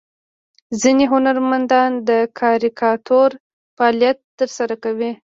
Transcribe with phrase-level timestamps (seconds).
[0.81, 3.29] ځینې هنرمندان د کاریکاتور
[3.75, 5.11] فعالیت ترسره کوي.